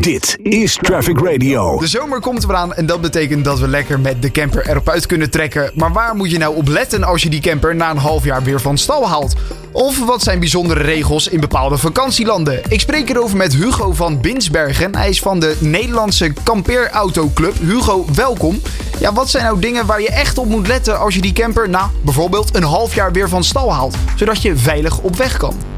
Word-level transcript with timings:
Dit 0.00 0.38
is 0.42 0.78
Traffic 0.82 1.18
Radio. 1.18 1.78
De 1.78 1.86
zomer 1.86 2.20
komt 2.20 2.44
eraan 2.44 2.74
en 2.74 2.86
dat 2.86 3.00
betekent 3.00 3.44
dat 3.44 3.58
we 3.58 3.68
lekker 3.68 4.00
met 4.00 4.22
de 4.22 4.30
camper 4.30 4.68
erop 4.68 4.88
uit 4.88 5.06
kunnen 5.06 5.30
trekken. 5.30 5.70
Maar 5.74 5.92
waar 5.92 6.16
moet 6.16 6.30
je 6.30 6.38
nou 6.38 6.56
op 6.56 6.68
letten 6.68 7.04
als 7.04 7.22
je 7.22 7.28
die 7.28 7.40
camper 7.40 7.76
na 7.76 7.90
een 7.90 7.96
half 7.96 8.24
jaar 8.24 8.42
weer 8.42 8.60
van 8.60 8.78
stal 8.78 9.08
haalt? 9.08 9.34
Of 9.72 10.06
wat 10.06 10.22
zijn 10.22 10.38
bijzondere 10.38 10.82
regels 10.82 11.28
in 11.28 11.40
bepaalde 11.40 11.76
vakantielanden? 11.76 12.60
Ik 12.68 12.80
spreek 12.80 13.08
erover 13.08 13.36
met 13.36 13.54
Hugo 13.54 13.92
van 13.92 14.20
Binsbergen. 14.20 14.96
Hij 14.96 15.08
is 15.08 15.20
van 15.20 15.40
de 15.40 15.56
Nederlandse 15.58 16.32
Campeerautoclub. 16.44 17.58
Hugo, 17.58 18.04
welkom. 18.14 18.60
Ja, 18.98 19.12
wat 19.12 19.30
zijn 19.30 19.44
nou 19.44 19.60
dingen 19.60 19.86
waar 19.86 20.00
je 20.00 20.10
echt 20.10 20.38
op 20.38 20.46
moet 20.46 20.66
letten 20.66 20.98
als 20.98 21.14
je 21.14 21.20
die 21.20 21.32
camper 21.32 21.68
na 21.68 21.90
bijvoorbeeld 22.04 22.56
een 22.56 22.62
half 22.62 22.94
jaar 22.94 23.12
weer 23.12 23.28
van 23.28 23.44
stal 23.44 23.72
haalt? 23.72 23.96
Zodat 24.16 24.42
je 24.42 24.56
veilig 24.56 24.98
op 24.98 25.16
weg 25.16 25.36
kan. 25.36 25.69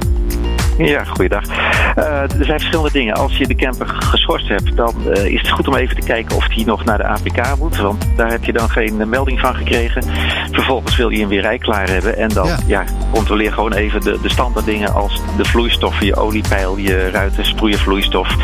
Ja, 0.78 1.04
goeiedag. 1.04 1.44
Uh, 1.98 2.20
er 2.20 2.44
zijn 2.44 2.58
verschillende 2.58 2.92
dingen. 2.92 3.14
Als 3.14 3.36
je 3.36 3.46
de 3.46 3.54
camper 3.54 3.86
geschorst 3.86 4.48
hebt, 4.48 4.76
dan 4.76 4.94
uh, 5.06 5.24
is 5.24 5.40
het 5.40 5.50
goed 5.50 5.68
om 5.68 5.74
even 5.74 5.96
te 5.96 6.06
kijken 6.06 6.36
of 6.36 6.48
die 6.48 6.66
nog 6.66 6.84
naar 6.84 6.98
de 6.98 7.06
APK 7.06 7.58
moet. 7.58 7.76
Want 7.76 8.06
daar 8.16 8.30
heb 8.30 8.44
je 8.44 8.52
dan 8.52 8.70
geen 8.70 9.00
uh, 9.00 9.06
melding 9.06 9.40
van 9.40 9.54
gekregen. 9.54 10.02
Vervolgens 10.50 10.96
wil 10.96 11.08
je 11.08 11.18
hem 11.18 11.28
weer 11.28 11.40
rijklaar 11.40 11.88
hebben. 11.88 12.16
En 12.16 12.28
dan 12.28 12.46
ja. 12.46 12.58
ja 12.66 12.84
controleer 13.12 13.52
gewoon 13.52 13.72
even 13.72 14.00
de, 14.00 14.18
de 14.22 14.28
standaard 14.28 14.66
dingen 14.66 14.92
als 14.94 15.20
de 15.36 15.44
vloeistoffen, 15.44 16.06
je 16.06 16.16
oliepeil, 16.16 16.76
je 16.76 17.10
ruiten, 17.10 17.44
sproeiervloeistof, 17.44 18.36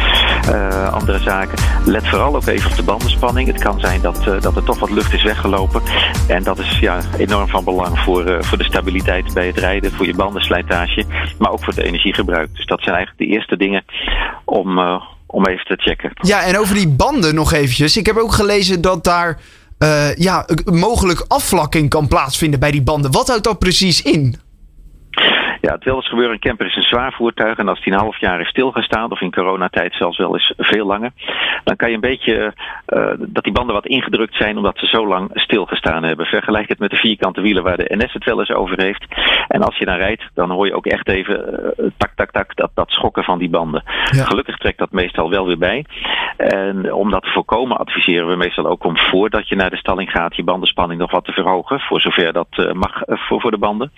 andere 0.90 1.18
zaken. 1.18 1.58
Let 1.84 2.08
vooral 2.08 2.36
ook 2.36 2.46
even 2.46 2.70
op 2.70 2.76
de 2.76 2.82
bandenspanning. 2.82 3.46
Het 3.46 3.62
kan 3.62 3.80
zijn 3.80 4.00
dat, 4.00 4.24
dat 4.40 4.56
er 4.56 4.64
toch 4.64 4.78
wat 4.78 4.90
lucht 4.90 5.12
is 5.12 5.22
weggelopen. 5.22 5.82
En 6.28 6.42
dat 6.42 6.58
is 6.58 6.78
ja, 6.78 6.98
enorm 7.18 7.48
van 7.48 7.64
belang 7.64 7.98
voor, 7.98 8.44
voor 8.44 8.58
de 8.58 8.64
stabiliteit 8.64 9.34
bij 9.34 9.46
het 9.46 9.58
rijden, 9.58 9.92
voor 9.92 10.06
je 10.06 10.14
bandenslijtage, 10.14 11.04
maar 11.38 11.50
ook 11.50 11.64
voor 11.64 11.74
de 11.74 11.82
energie 11.82 12.14
gebruikt. 12.18 12.56
Dus 12.56 12.66
dat 12.66 12.80
zijn 12.82 12.94
eigenlijk 12.94 13.28
de 13.28 13.36
eerste 13.36 13.56
dingen 13.56 13.84
om, 14.44 14.78
uh, 14.78 15.02
om 15.26 15.46
even 15.46 15.64
te 15.64 15.76
checken. 15.76 16.10
Ja, 16.14 16.44
en 16.44 16.58
over 16.58 16.74
die 16.74 16.88
banden 16.88 17.34
nog 17.34 17.52
eventjes. 17.52 17.96
Ik 17.96 18.06
heb 18.06 18.16
ook 18.16 18.32
gelezen 18.32 18.80
dat 18.80 19.04
daar 19.04 19.40
uh, 19.78 20.14
ja, 20.14 20.46
mogelijk 20.64 21.24
afvlakking 21.28 21.88
kan 21.88 22.08
plaatsvinden 22.08 22.60
bij 22.60 22.70
die 22.70 22.82
banden. 22.82 23.12
Wat 23.12 23.28
houdt 23.28 23.44
dat 23.44 23.58
precies 23.58 24.02
in? 24.02 24.36
Ja, 25.60 25.72
het 25.72 25.84
wil 25.84 25.94
eens 25.94 26.08
gebeuren. 26.08 26.32
Een 26.32 26.40
camper 26.40 26.66
is 26.66 26.76
een 26.76 26.82
zwaar 26.82 27.12
voertuig. 27.12 27.58
En 27.58 27.68
als 27.68 27.82
die 27.82 27.92
een 27.92 27.98
half 27.98 28.20
jaar 28.20 28.40
is 28.40 28.48
stilgestaan, 28.48 29.10
of 29.10 29.20
in 29.20 29.32
coronatijd 29.32 29.94
zelfs 29.94 30.18
wel 30.18 30.34
eens 30.34 30.52
veel 30.56 30.86
langer, 30.86 31.10
dan 31.64 31.76
kan 31.76 31.88
je 31.88 31.94
een 31.94 32.00
beetje 32.00 32.54
uh, 32.88 33.12
dat 33.18 33.44
die 33.44 33.52
banden 33.52 33.74
wat 33.74 33.86
ingedrukt 33.86 34.34
zijn 34.34 34.56
omdat 34.56 34.78
ze 34.78 34.86
zo 34.86 35.06
lang 35.06 35.30
stilgestaan 35.34 36.02
hebben. 36.02 36.26
Vergelijk 36.26 36.68
het 36.68 36.78
met 36.78 36.90
de 36.90 36.96
vierkante 36.96 37.40
wielen 37.40 37.62
waar 37.62 37.76
de 37.76 37.96
NS 37.96 38.12
het 38.12 38.24
wel 38.24 38.38
eens 38.38 38.52
over 38.52 38.82
heeft. 38.82 39.04
En 39.48 39.62
als 39.62 39.76
je 39.76 39.84
dan 39.84 39.96
rijdt, 39.96 40.22
dan 40.34 40.50
hoor 40.50 40.66
je 40.66 40.74
ook 40.74 40.86
echt 40.86 41.08
even 41.08 41.60
uh, 41.78 41.86
tak, 41.96 42.12
tak, 42.14 42.30
tak, 42.30 42.56
dat, 42.56 42.70
dat 42.74 42.90
schokken 42.90 43.24
van 43.24 43.38
die 43.38 43.50
banden. 43.50 43.82
Ja. 44.10 44.24
Gelukkig 44.24 44.56
trekt 44.56 44.78
dat 44.78 44.92
meestal 44.92 45.30
wel 45.30 45.46
weer 45.46 45.58
bij. 45.58 45.84
En 46.36 46.92
om 46.92 47.10
dat 47.10 47.22
te 47.22 47.30
voorkomen 47.30 47.76
adviseren 47.76 48.28
we 48.28 48.36
meestal 48.36 48.66
ook 48.66 48.84
om 48.84 48.98
voordat 48.98 49.48
je 49.48 49.56
naar 49.56 49.70
de 49.70 49.76
stalling 49.76 50.10
gaat, 50.10 50.36
je 50.36 50.44
bandenspanning 50.44 51.00
nog 51.00 51.10
wat 51.10 51.24
te 51.24 51.32
verhogen. 51.32 51.80
Voor 51.80 52.00
zover 52.00 52.32
dat 52.32 52.48
uh, 52.50 52.72
mag 52.72 53.02
voor, 53.06 53.40
voor 53.40 53.50
de 53.50 53.58
banden. 53.58 53.92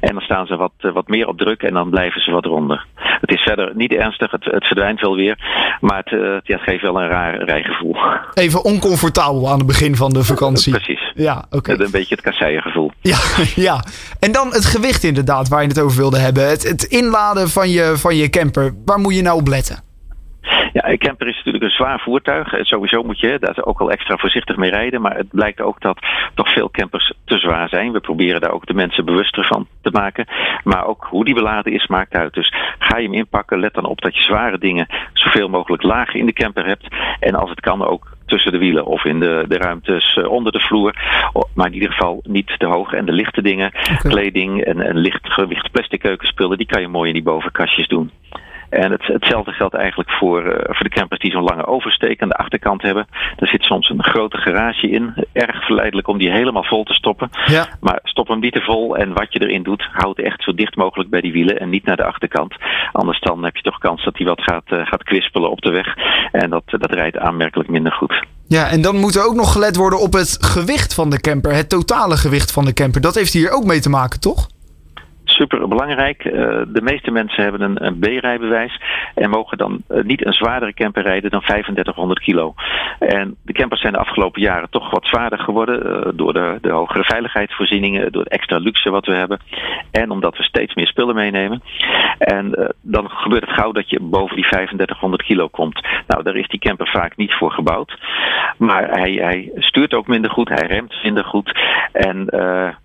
En 0.00 0.12
dan 0.12 0.22
staan 0.22 0.46
ze 0.46 0.56
wat, 0.56 0.72
wat 0.78 1.03
meer 1.08 1.28
op 1.28 1.38
druk 1.38 1.62
en 1.62 1.72
dan 1.72 1.90
blijven 1.90 2.20
ze 2.20 2.30
wat 2.30 2.44
ronder. 2.44 2.86
Het 2.94 3.30
is 3.30 3.40
verder 3.40 3.72
niet 3.74 3.92
ernstig, 3.92 4.30
het, 4.30 4.44
het 4.44 4.66
verdwijnt 4.66 5.00
wel 5.00 5.16
weer. 5.16 5.38
Maar 5.80 6.02
het, 6.04 6.10
ja, 6.44 6.54
het 6.54 6.62
geeft 6.62 6.82
wel 6.82 7.00
een 7.00 7.08
raar 7.08 7.44
rijgevoel. 7.44 7.96
Even 8.34 8.64
oncomfortabel 8.64 9.48
aan 9.50 9.58
het 9.58 9.66
begin 9.66 9.96
van 9.96 10.12
de 10.12 10.24
vakantie. 10.34 10.72
Precies. 10.72 11.12
Ja, 11.14 11.44
oké. 11.46 11.56
Okay. 11.56 11.86
Een 11.86 11.90
beetje 11.90 12.14
het 12.14 12.24
kasseiengevoel. 12.24 12.90
Ja, 13.00 13.18
ja. 13.68 13.84
En 14.20 14.32
dan 14.32 14.52
het 14.52 14.64
gewicht 14.64 15.04
inderdaad, 15.04 15.48
waar 15.48 15.62
je 15.62 15.68
het 15.68 15.80
over 15.80 15.96
wilde 15.96 16.18
hebben. 16.18 16.48
Het, 16.48 16.68
het 16.68 16.82
inladen 16.82 17.48
van 17.48 17.70
je, 17.70 17.92
van 17.96 18.16
je 18.16 18.30
camper. 18.30 18.74
Waar 18.84 18.98
moet 18.98 19.14
je 19.14 19.22
nou 19.22 19.40
op 19.40 19.48
letten? 19.48 19.93
Ja, 20.72 20.88
een 20.88 20.98
camper 20.98 21.28
is 21.28 21.36
natuurlijk 21.36 21.64
een 21.64 21.70
zwaar 21.70 22.00
voertuig. 22.00 22.48
Sowieso 22.60 23.02
moet 23.02 23.20
je 23.20 23.38
daar 23.38 23.64
ook 23.64 23.80
al 23.80 23.90
extra 23.90 24.16
voorzichtig 24.16 24.56
mee 24.56 24.70
rijden. 24.70 25.00
Maar 25.00 25.16
het 25.16 25.30
blijkt 25.30 25.60
ook 25.60 25.80
dat 25.80 25.98
toch 26.34 26.52
veel 26.52 26.70
campers 26.70 27.12
te 27.24 27.38
zwaar 27.38 27.68
zijn. 27.68 27.92
We 27.92 28.00
proberen 28.00 28.40
daar 28.40 28.52
ook 28.52 28.66
de 28.66 28.74
mensen 28.74 29.04
bewuster 29.04 29.44
van 29.44 29.66
te 29.82 29.90
maken. 29.90 30.26
Maar 30.64 30.86
ook 30.86 31.06
hoe 31.10 31.24
die 31.24 31.34
beladen 31.34 31.72
is, 31.72 31.86
maakt 31.86 32.14
uit. 32.14 32.34
Dus 32.34 32.54
ga 32.78 32.96
je 32.96 33.04
hem 33.04 33.14
inpakken, 33.14 33.60
let 33.60 33.74
dan 33.74 33.86
op 33.86 34.00
dat 34.00 34.16
je 34.16 34.22
zware 34.22 34.58
dingen 34.58 34.86
zoveel 35.12 35.48
mogelijk 35.48 35.82
laag 35.82 36.14
in 36.14 36.26
de 36.26 36.32
camper 36.32 36.66
hebt. 36.66 36.86
En 37.20 37.34
als 37.34 37.50
het 37.50 37.60
kan 37.60 37.86
ook 37.86 38.12
tussen 38.26 38.52
de 38.52 38.58
wielen 38.58 38.86
of 38.86 39.04
in 39.04 39.20
de, 39.20 39.44
de 39.48 39.58
ruimtes 39.58 40.18
onder 40.28 40.52
de 40.52 40.60
vloer. 40.60 40.94
Maar 41.54 41.66
in 41.66 41.74
ieder 41.74 41.90
geval 41.90 42.20
niet 42.22 42.58
de 42.58 42.66
hoge 42.66 42.96
en 42.96 43.04
de 43.04 43.12
lichte 43.12 43.42
dingen. 43.42 43.66
Okay. 43.66 44.10
Kleding 44.10 44.64
en, 44.64 44.80
en 44.80 44.96
lichtgewicht 44.96 45.70
plastic 45.70 46.00
keukenspullen, 46.00 46.58
die 46.58 46.66
kan 46.66 46.80
je 46.80 46.88
mooi 46.88 47.08
in 47.08 47.14
die 47.14 47.22
bovenkastjes 47.22 47.88
doen. 47.88 48.10
En 48.74 48.90
het, 48.90 49.06
hetzelfde 49.06 49.52
geldt 49.52 49.74
eigenlijk 49.74 50.10
voor, 50.10 50.42
uh, 50.44 50.52
voor 50.52 50.88
de 50.88 50.94
campers 50.94 51.20
die 51.20 51.30
zo'n 51.30 51.42
lange 51.42 51.66
oversteek 51.66 52.22
aan 52.22 52.28
de 52.28 52.34
achterkant 52.34 52.82
hebben. 52.82 53.06
Daar 53.36 53.48
zit 53.48 53.62
soms 53.62 53.88
een 53.88 54.02
grote 54.02 54.36
garage 54.36 54.90
in. 54.90 55.14
Erg 55.32 55.64
verleidelijk 55.64 56.08
om 56.08 56.18
die 56.18 56.30
helemaal 56.30 56.64
vol 56.64 56.84
te 56.84 56.94
stoppen. 56.94 57.30
Ja. 57.46 57.66
Maar 57.80 57.98
stop 58.02 58.28
hem 58.28 58.40
niet 58.40 58.52
te 58.52 58.60
vol. 58.60 58.96
En 58.96 59.12
wat 59.12 59.32
je 59.32 59.40
erin 59.40 59.62
doet, 59.62 59.88
houd 59.92 60.18
echt 60.18 60.42
zo 60.42 60.54
dicht 60.54 60.76
mogelijk 60.76 61.10
bij 61.10 61.20
die 61.20 61.32
wielen 61.32 61.60
en 61.60 61.70
niet 61.70 61.84
naar 61.84 61.96
de 61.96 62.04
achterkant. 62.04 62.54
Anders 62.92 63.20
dan 63.20 63.44
heb 63.44 63.56
je 63.56 63.62
toch 63.62 63.78
kans 63.78 64.04
dat 64.04 64.16
hij 64.16 64.26
wat 64.26 64.42
gaat, 64.42 64.70
uh, 64.72 64.86
gaat 64.86 65.02
kwispelen 65.02 65.50
op 65.50 65.60
de 65.60 65.70
weg. 65.70 65.94
En 66.32 66.50
dat, 66.50 66.62
dat 66.66 66.92
rijdt 66.92 67.18
aanmerkelijk 67.18 67.68
minder 67.68 67.92
goed. 67.92 68.22
Ja, 68.48 68.68
en 68.68 68.82
dan 68.82 68.96
moet 68.96 69.14
er 69.14 69.26
ook 69.26 69.34
nog 69.34 69.52
gelet 69.52 69.76
worden 69.76 70.00
op 70.00 70.12
het 70.12 70.36
gewicht 70.40 70.94
van 70.94 71.10
de 71.10 71.20
camper. 71.20 71.54
Het 71.54 71.68
totale 71.68 72.16
gewicht 72.16 72.52
van 72.52 72.64
de 72.64 72.72
camper. 72.72 73.00
Dat 73.00 73.14
heeft 73.14 73.32
hier 73.32 73.50
ook 73.50 73.64
mee 73.64 73.80
te 73.80 73.90
maken, 73.90 74.20
toch? 74.20 74.46
Super 75.34 75.68
belangrijk. 75.68 76.24
Uh, 76.24 76.32
de 76.68 76.82
meeste 76.82 77.10
mensen 77.10 77.42
hebben 77.42 77.84
een, 77.84 77.98
B-rijbewijs 77.98 78.80
en 79.14 79.30
mogen 79.30 79.58
dan 79.58 79.82
uh, 79.88 80.02
niet 80.02 80.26
een 80.26 80.32
zwaardere 80.32 80.74
camper 80.74 81.02
rijden 81.02 81.30
dan 81.30 81.40
3500 81.40 82.20
kilo. 82.20 82.54
En 82.98 83.36
de 83.42 83.52
campers 83.52 83.80
zijn 83.80 83.92
de 83.92 83.98
afgelopen 83.98 84.42
jaren 84.42 84.70
toch 84.70 84.90
wat 84.90 85.06
zwaarder 85.06 85.38
geworden 85.38 85.86
uh, 85.86 86.12
door 86.14 86.32
de, 86.32 86.58
de 86.60 86.70
hogere 86.70 87.04
veiligheidsvoorzieningen, 87.04 88.12
door 88.12 88.22
het 88.22 88.32
extra 88.32 88.58
luxe 88.58 88.90
wat 88.90 89.06
we 89.06 89.14
hebben 89.14 89.40
en 89.90 90.10
omdat 90.10 90.36
we 90.36 90.42
steeds 90.42 90.74
meer 90.74 90.86
spullen 90.86 91.14
meenemen. 91.14 91.62
En 92.18 92.74
dan 92.82 93.10
gebeurt 93.10 93.46
het 93.46 93.58
gauw 93.58 93.72
dat 93.72 93.90
je 93.90 94.00
boven 94.00 94.36
die 94.36 94.48
3500 94.48 95.22
kilo 95.22 95.48
komt. 95.48 95.86
Nou, 96.06 96.22
daar 96.22 96.36
is 96.36 96.48
die 96.48 96.60
camper 96.60 96.88
vaak 96.88 97.16
niet 97.16 97.34
voor 97.34 97.50
gebouwd. 97.50 97.98
Maar 98.58 98.90
hij, 98.90 99.12
hij 99.12 99.50
stuurt 99.56 99.94
ook 99.94 100.06
minder 100.06 100.30
goed, 100.30 100.48
hij 100.48 100.66
remt 100.66 101.02
minder 101.02 101.24
goed 101.24 101.58
en 101.92 102.26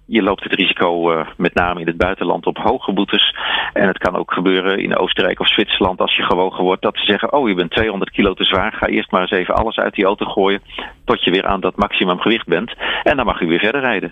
je 0.05 0.21
loopt 0.21 0.43
het 0.43 0.53
risico 0.53 1.23
met 1.37 1.53
name 1.53 1.79
in 1.79 1.87
het 1.87 1.97
buitenland 1.97 2.38
op 2.45 2.57
hoge 2.57 2.91
boetes. 2.91 3.35
En 3.73 3.87
het 3.87 3.97
kan 3.97 4.15
ook 4.15 4.33
gebeuren 4.33 4.79
in 4.79 4.97
Oostenrijk 4.97 5.39
of 5.39 5.47
Zwitserland 5.47 5.99
als 5.99 6.15
je 6.15 6.23
gewogen 6.23 6.63
wordt 6.63 6.81
dat 6.81 6.97
ze 6.97 7.05
zeggen: 7.05 7.33
Oh, 7.33 7.47
je 7.47 7.55
bent 7.55 7.71
200 7.71 8.11
kilo 8.11 8.33
te 8.33 8.43
zwaar. 8.43 8.73
Ga 8.73 8.87
eerst 8.87 9.11
maar 9.11 9.21
eens 9.21 9.31
even 9.31 9.55
alles 9.55 9.77
uit 9.77 9.93
die 9.93 10.05
auto 10.05 10.25
gooien. 10.25 10.61
Tot 11.05 11.23
je 11.23 11.31
weer 11.31 11.45
aan 11.45 11.59
dat 11.59 11.75
maximum 11.75 12.19
gewicht 12.19 12.47
bent. 12.47 12.73
En 13.03 13.15
dan 13.15 13.25
mag 13.25 13.39
je 13.39 13.45
weer 13.45 13.59
verder 13.59 13.81
rijden. 13.81 14.11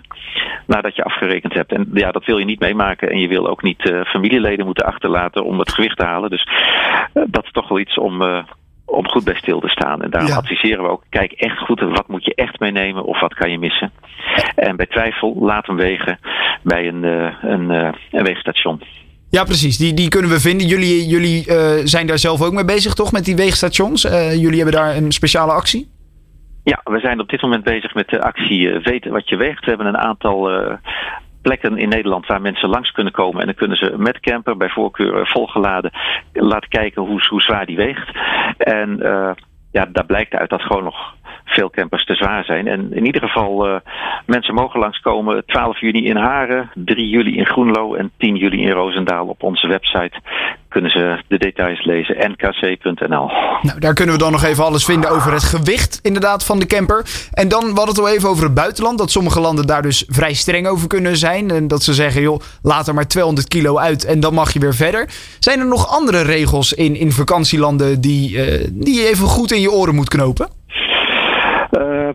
Nadat 0.66 0.96
je 0.96 1.04
afgerekend 1.04 1.54
hebt. 1.54 1.72
En 1.72 1.90
ja, 1.92 2.10
dat 2.10 2.24
wil 2.24 2.38
je 2.38 2.44
niet 2.44 2.60
meemaken. 2.60 3.10
En 3.10 3.18
je 3.18 3.28
wil 3.28 3.48
ook 3.48 3.62
niet 3.62 3.90
uh, 3.90 4.04
familieleden 4.04 4.64
moeten 4.64 4.86
achterlaten 4.86 5.44
om 5.44 5.58
het 5.58 5.72
gewicht 5.72 5.96
te 5.96 6.04
halen. 6.04 6.30
Dus 6.30 6.48
uh, 7.14 7.22
dat 7.26 7.44
is 7.44 7.50
toch 7.50 7.68
wel 7.68 7.78
iets 7.78 7.98
om 7.98 8.22
om 8.88 9.08
goed 9.08 9.24
bij 9.24 9.34
stil 9.34 9.60
te 9.60 9.68
staan. 9.68 10.02
En 10.02 10.10
daarom 10.10 10.30
ja. 10.30 10.36
adviseren 10.36 10.82
we 10.82 10.90
ook, 10.90 11.02
kijk 11.08 11.32
echt 11.32 11.58
goed, 11.58 11.80
wat 11.80 12.08
moet 12.08 12.24
je 12.24 12.34
echt 12.34 12.60
meenemen 12.60 13.04
of 13.04 13.20
wat 13.20 13.34
kan 13.34 13.50
je 13.50 13.58
missen. 13.58 13.92
En 14.54 14.76
bij 14.76 14.86
twijfel, 14.86 15.36
laat 15.40 15.66
hem 15.66 15.76
wegen 15.76 16.18
bij 16.62 16.88
een, 16.88 17.02
uh, 17.02 17.34
een, 17.42 17.70
uh, 17.70 17.92
een 18.10 18.24
weegstation. 18.24 18.82
Ja, 19.30 19.44
precies. 19.44 19.76
Die, 19.76 19.94
die 19.94 20.08
kunnen 20.08 20.30
we 20.30 20.40
vinden. 20.40 20.66
Jullie, 20.66 21.06
jullie 21.06 21.48
uh, 21.48 21.56
zijn 21.84 22.06
daar 22.06 22.18
zelf 22.18 22.42
ook 22.42 22.52
mee 22.52 22.64
bezig, 22.64 22.94
toch? 22.94 23.12
Met 23.12 23.24
die 23.24 23.36
weegstations. 23.36 24.02
jullie 24.32 24.62
hebben 24.62 24.74
daar 24.74 24.96
een 24.96 25.12
speciale 25.12 25.52
actie? 25.52 25.88
Ja, 26.64 26.80
we 26.84 27.00
zijn 27.00 27.20
op 27.20 27.28
dit 27.28 27.42
moment 27.42 27.64
bezig 27.64 27.94
met 27.94 28.08
de 28.08 28.22
actie 28.22 28.78
Weten 28.78 29.10
wat 29.12 29.28
je 29.28 29.36
weegt. 29.36 29.64
We 29.64 29.68
hebben 29.68 29.86
een 29.86 29.98
aantal 29.98 30.50
plekken 31.42 31.78
in 31.78 31.88
Nederland 31.88 32.26
waar 32.26 32.40
mensen 32.40 32.68
langs 32.68 32.90
kunnen 32.90 33.12
komen. 33.12 33.40
En 33.40 33.46
dan 33.46 33.54
kunnen 33.54 33.76
ze 33.76 33.94
met 33.96 34.20
camper, 34.20 34.56
bij 34.56 34.68
voorkeur 34.68 35.26
volgeladen, 35.26 35.92
laten 36.32 36.68
kijken 36.68 37.02
hoe, 37.02 37.26
hoe 37.28 37.40
zwaar 37.40 37.66
die 37.66 37.76
weegt. 37.76 38.16
En 38.58 38.98
uh, 39.02 39.30
ja, 39.72 39.86
daar 39.92 40.06
blijkt 40.06 40.34
uit 40.34 40.50
dat 40.50 40.62
gewoon 40.62 40.84
nog 40.84 41.14
veel 41.44 41.70
campers 41.70 42.04
te 42.04 42.14
zwaar 42.14 42.44
zijn. 42.44 42.66
En 42.66 42.92
in 42.92 43.06
ieder 43.06 43.22
geval, 43.22 43.68
uh, 43.68 43.76
mensen 44.26 44.54
mogen 44.54 44.80
langskomen 44.80 45.46
12 45.46 45.80
juni 45.80 46.04
in 46.04 46.16
Haren, 46.16 46.70
3 46.74 47.08
juli 47.08 47.36
in 47.36 47.46
Groenlo 47.46 47.94
en 47.94 48.10
10 48.18 48.36
juli 48.36 48.62
in 48.62 48.70
Roosendaal. 48.70 49.26
Op 49.26 49.42
onze 49.42 49.68
website 49.68 50.20
kunnen 50.68 50.90
ze 50.90 51.22
de 51.28 51.38
details 51.38 51.84
lezen, 51.84 52.30
nkc.nl. 52.30 53.30
Nou, 53.62 53.78
daar 53.78 53.94
kunnen 53.94 54.14
we 54.14 54.20
dan 54.20 54.32
nog 54.32 54.44
even 54.44 54.64
alles 54.64 54.84
vinden 54.84 55.10
over 55.10 55.32
het 55.32 55.42
gewicht 55.42 56.00
inderdaad 56.02 56.44
van 56.44 56.58
de 56.58 56.66
camper. 56.66 57.04
En 57.32 57.48
dan, 57.48 57.74
we 57.74 57.80
het 57.80 57.98
al 57.98 58.08
even 58.08 58.28
over 58.28 58.44
het 58.44 58.54
buitenland, 58.54 58.98
dat 58.98 59.10
sommige 59.10 59.40
landen 59.40 59.66
daar 59.66 59.82
dus 59.82 60.04
vrij 60.08 60.34
streng 60.34 60.66
over 60.66 60.88
kunnen 60.88 61.16
zijn. 61.16 61.50
En 61.50 61.68
dat 61.68 61.82
ze 61.82 61.94
zeggen, 61.94 62.22
joh, 62.22 62.40
laat 62.62 62.88
er 62.88 62.94
maar 62.94 63.08
200 63.08 63.48
kilo 63.48 63.78
uit 63.78 64.04
en 64.04 64.20
dan 64.20 64.34
mag 64.34 64.52
je 64.52 64.58
weer 64.58 64.74
verder. 64.74 65.08
Zijn 65.38 65.60
er 65.60 65.66
nog 65.66 65.88
andere 65.88 66.22
regels 66.22 66.72
in, 66.72 66.96
in 66.96 67.12
vakantielanden 67.12 68.00
die, 68.00 68.30
uh, 68.30 68.66
die 68.72 69.00
je 69.00 69.08
even 69.08 69.26
goed 69.26 69.52
in 69.52 69.60
je 69.60 69.72
oren 69.72 69.94
moet 69.94 70.08
knopen? 70.08 70.57
Uh, 71.78 72.08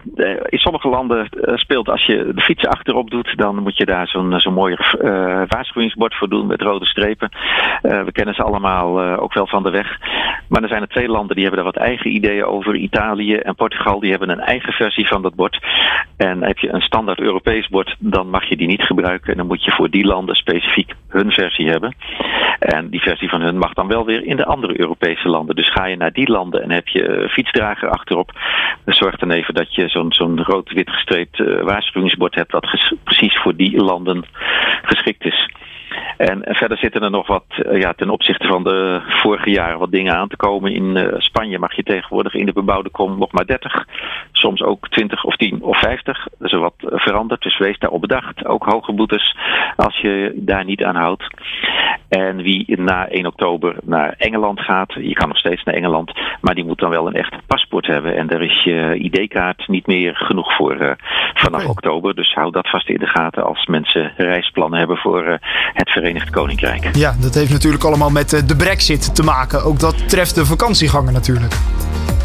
in 0.49 0.57
sommige 0.57 0.89
landen 0.89 1.29
speelt 1.55 1.89
als 1.89 2.05
je 2.05 2.31
de 2.35 2.41
fiets 2.41 2.65
achterop 2.65 3.09
doet, 3.09 3.37
dan 3.37 3.55
moet 3.55 3.77
je 3.77 3.85
daar 3.85 4.07
zo'n 4.07 4.39
zo'n 4.39 4.53
mooi 4.53 4.75
waarschuwingsbord 5.47 6.15
voor 6.15 6.29
doen 6.29 6.47
met 6.47 6.61
rode 6.61 6.85
strepen. 6.85 7.29
we 7.81 8.11
kennen 8.11 8.33
ze 8.33 8.43
allemaal 8.43 9.17
ook 9.17 9.33
wel 9.33 9.47
van 9.47 9.63
de 9.63 9.69
weg. 9.69 9.97
Maar 10.47 10.61
er 10.61 10.67
zijn 10.67 10.81
er 10.81 10.87
twee 10.87 11.07
landen 11.07 11.35
die 11.35 11.45
hebben 11.45 11.63
daar 11.63 11.73
wat 11.73 11.83
eigen 11.83 12.15
ideeën 12.15 12.45
over. 12.45 12.75
Italië 12.75 13.35
en 13.35 13.55
Portugal, 13.55 13.99
die 13.99 14.09
hebben 14.09 14.29
een 14.29 14.39
eigen 14.39 14.73
versie 14.73 15.07
van 15.07 15.21
dat 15.21 15.35
bord. 15.35 15.59
En 16.17 16.43
heb 16.43 16.57
je 16.57 16.73
een 16.73 16.81
standaard 16.81 17.19
Europees 17.19 17.67
bord, 17.67 17.95
dan 17.99 18.29
mag 18.29 18.49
je 18.49 18.57
die 18.57 18.67
niet 18.67 18.83
gebruiken. 18.83 19.31
En 19.31 19.37
dan 19.37 19.47
moet 19.47 19.63
je 19.63 19.71
voor 19.71 19.89
die 19.89 20.05
landen 20.05 20.35
specifiek 20.35 20.93
hun 21.07 21.31
versie 21.31 21.69
hebben. 21.69 21.95
En 22.59 22.89
die 22.89 23.01
versie 23.01 23.29
van 23.29 23.41
hun 23.41 23.57
mag 23.57 23.73
dan 23.73 23.87
wel 23.87 24.05
weer 24.05 24.23
in 24.25 24.35
de 24.35 24.45
andere 24.45 24.79
Europese 24.79 25.29
landen. 25.29 25.55
Dus 25.55 25.71
ga 25.71 25.85
je 25.85 25.95
naar 25.95 26.13
die 26.13 26.29
landen 26.29 26.63
en 26.63 26.71
heb 26.71 26.87
je 26.87 27.27
fietsdrager 27.31 27.89
achterop, 27.89 28.31
zorg 28.85 29.15
dan 29.15 29.31
even 29.31 29.53
dat 29.53 29.75
je 29.75 29.87
zo'n 29.87 30.13
zo'n 30.13 30.43
rood-wit 30.43 30.89
gestreept 30.89 31.39
uh, 31.39 31.61
waarschuwingsbord 31.61 32.35
hebt 32.35 32.51
dat 32.51 32.97
precies 33.03 33.37
voor 33.37 33.55
die 33.55 33.83
landen 33.83 34.25
geschikt 34.81 35.22
is. 36.17 36.27
En, 36.27 36.41
verder 36.55 36.77
zitten 36.77 37.01
er 37.01 37.11
nog 37.11 37.27
wat, 37.27 37.45
eh, 37.47 37.79
ja, 37.79 37.93
ten 37.93 38.09
opzichte 38.09 38.47
van 38.47 38.63
de 38.63 39.01
vorige 39.05 39.49
jaren, 39.49 39.79
wat 39.79 39.91
dingen 39.91 40.15
aan 40.15 40.27
te 40.27 40.35
komen. 40.35 40.73
In 40.73 40.95
uh, 40.95 41.13
Spanje 41.17 41.59
mag 41.59 41.75
je 41.75 41.83
tegenwoordig 41.83 42.33
in 42.33 42.45
de 42.45 42.53
bebouwde 42.53 42.89
kom 42.89 43.17
nog 43.17 43.31
maar 43.31 43.45
30, 43.45 43.85
soms 44.31 44.61
ook 44.61 44.89
20 44.89 45.23
of 45.23 45.35
10 45.35 45.61
of 45.61 45.79
50. 45.79 46.27
Dat 46.39 46.51
is 46.51 46.59
wat 46.59 46.73
veranderd, 46.77 47.41
dus 47.41 47.57
wees 47.57 47.79
daarop 47.79 48.01
bedacht. 48.01 48.45
Ook 48.45 48.65
hoge 48.65 48.93
boetes 48.93 49.37
als 49.75 49.97
je 49.97 50.31
daar 50.35 50.65
niet 50.65 50.83
aan 50.83 50.95
houdt. 50.95 51.27
En 52.09 52.41
wie 52.41 52.81
na 52.81 53.07
1 53.07 53.25
oktober 53.25 53.75
naar 53.83 54.15
Engeland 54.17 54.59
gaat, 54.59 54.93
je 54.93 55.13
kan 55.13 55.27
nog 55.27 55.37
steeds 55.37 55.63
naar 55.63 55.75
Engeland, 55.75 56.11
maar 56.41 56.55
die 56.55 56.65
moet 56.65 56.79
dan 56.79 56.89
wel 56.89 57.07
een 57.07 57.13
echt 57.13 57.35
paspoort 57.47 57.87
hebben. 57.87 58.15
En 58.15 58.27
daar 58.27 58.41
is 58.41 58.63
je 58.63 58.95
ID-kaart 58.97 59.67
niet 59.67 59.87
meer 59.87 60.15
genoeg 60.15 60.55
voor 60.55 60.97
vanaf 61.43 61.65
oktober. 61.65 62.15
Dus 62.15 62.33
hou 62.33 62.51
dat 62.51 62.69
vast 62.69 62.89
in 62.89 62.97
de 62.97 63.07
gaten 63.07 63.43
als 63.43 63.65
mensen 63.65 64.13
reisplannen 64.17 64.79
hebben 64.79 64.97
voor 64.97 65.27
uh, 65.27 65.33
het 65.73 65.89
Verenigd 65.89 66.29
Koninkrijk. 66.29 66.95
Ja, 66.95 67.15
dat 67.19 67.33
heeft 67.33 67.51
natuurlijk 67.51 67.83
allemaal 67.83 68.09
met 68.09 68.33
eh, 68.33 68.41
de 68.45 68.55
brexit 68.55 69.15
te 69.15 69.23
maken. 69.23 69.63
Ook 69.63 69.79
dat 69.79 70.09
treft 70.09 70.35
de 70.35 70.45
vakantiegangen 70.45 71.13
natuurlijk. 71.13 71.53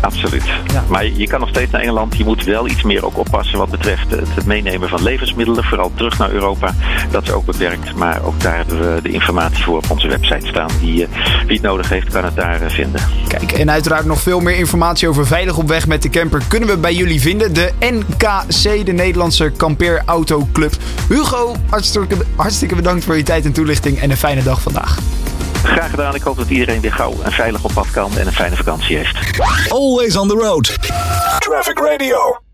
Absoluut. 0.00 0.44
Ja. 0.72 0.84
Maar 0.88 1.06
je 1.06 1.26
kan 1.26 1.40
nog 1.40 1.48
steeds 1.48 1.70
naar 1.70 1.80
Engeland. 1.80 2.16
Je 2.16 2.24
moet 2.24 2.44
wel 2.44 2.68
iets 2.68 2.82
meer 2.82 3.04
ook 3.04 3.18
oppassen 3.18 3.58
wat 3.58 3.70
betreft 3.70 4.10
het 4.10 4.46
meenemen 4.46 4.88
van 4.88 5.02
levensmiddelen. 5.02 5.64
Vooral 5.64 5.92
terug 5.94 6.18
naar 6.18 6.30
Europa. 6.30 6.74
Dat 7.10 7.22
is 7.22 7.30
ook 7.30 7.44
beperkt. 7.44 7.94
Maar 7.94 8.24
ook 8.24 8.40
daar 8.40 8.56
hebben 8.56 8.94
we 8.94 9.02
de 9.02 9.08
informatie 9.08 9.64
voor 9.64 9.76
op 9.76 9.90
onze 9.90 10.08
website 10.08 10.46
staan. 10.46 10.70
Die, 10.80 11.04
eh, 11.04 11.10
wie 11.46 11.56
het 11.56 11.62
nodig 11.62 11.88
heeft, 11.88 12.12
kan 12.12 12.24
het 12.24 12.36
daar 12.36 12.62
eh, 12.62 12.70
vinden. 12.70 13.00
Kijk, 13.28 13.52
en 13.52 13.70
uiteraard 13.70 14.04
nog 14.04 14.20
veel 14.20 14.40
meer 14.40 14.56
informatie 14.56 15.08
over 15.08 15.26
veilig 15.26 15.56
op 15.58 15.68
weg 15.68 15.86
met 15.86 16.02
de 16.02 16.10
camper 16.10 16.42
kunnen 16.48 16.68
we 16.68 16.76
bij 16.76 16.94
jullie 16.94 17.20
vinden. 17.20 17.54
De 17.54 17.72
NKC, 17.80 18.86
de 18.86 18.92
Nederlandse 19.08 19.52
Camper 19.56 20.02
Auto 20.04 20.48
Club. 20.52 20.72
Hugo, 21.08 21.54
hartstikke, 21.70 22.16
hartstikke 22.36 22.74
bedankt 22.74 23.04
voor 23.04 23.16
je 23.16 23.22
tijd 23.22 23.44
en 23.44 23.52
toelichting. 23.52 24.00
En 24.00 24.10
een 24.10 24.16
fijne 24.16 24.42
dag 24.42 24.62
vandaag. 24.62 24.98
Graag 25.62 25.90
gedaan. 25.90 26.14
Ik 26.14 26.22
hoop 26.22 26.36
dat 26.36 26.48
iedereen 26.48 26.80
weer 26.80 26.92
gauw 26.92 27.14
en 27.22 27.32
veilig 27.32 27.64
op 27.64 27.70
pad 27.74 27.90
kan 27.90 28.18
en 28.18 28.26
een 28.26 28.32
fijne 28.32 28.56
vakantie 28.56 28.96
heeft. 28.96 29.40
Always 29.68 30.16
on 30.16 30.28
the 30.28 30.34
road. 30.34 30.76
Traffic 31.38 31.78
Radio. 31.78 32.47